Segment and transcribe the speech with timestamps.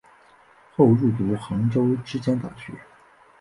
[0.75, 2.73] 后入读杭州之江大学。